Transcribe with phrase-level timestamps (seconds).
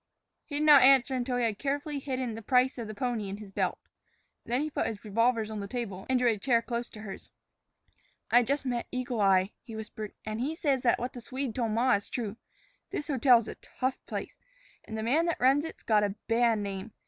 [0.45, 3.37] He did not answer until he had carefully hidden the price of the pony in
[3.37, 3.77] his belt.
[4.45, 7.29] Then he put his revolvers on the table and drew a chair close to hers.
[8.31, 11.73] "I just met Eagle Eye," he whispered, "an' he says that what the Swede told
[11.73, 12.37] ma is true.
[12.89, 14.39] This hotel's a tough place,
[14.85, 16.93] and the man that runs it 's got a bad name.